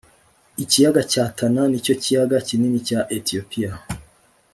ikiyaga 0.63 1.01
cya 1.11 1.23
tana 1.37 1.61
nicyo 1.69 1.93
kiyaga 2.01 2.37
kinini 2.47 2.79
cya 2.87 2.99
etiyopiya 3.17 3.71